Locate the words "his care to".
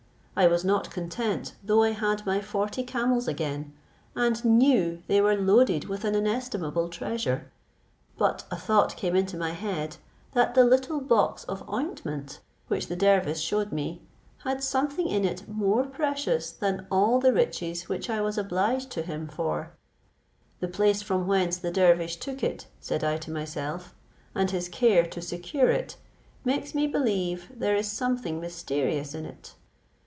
24.49-25.21